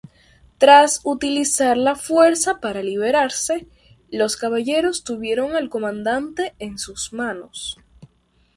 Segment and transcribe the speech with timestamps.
[0.57, 3.67] Tras utilizar la fuerza para liberarse,
[4.09, 7.77] los caballeros tuvieron al comandante en sus manos.